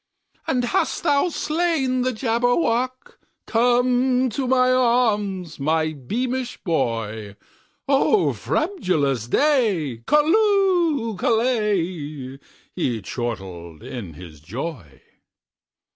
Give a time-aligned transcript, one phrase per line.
[0.47, 3.19] "And hast thou slain the Jabberwock?
[3.45, 10.01] Come to my arms, my beamish boy!O frabjous day!
[10.07, 11.17] Callooh!
[11.19, 15.01] Callay!"He chortled in his joy.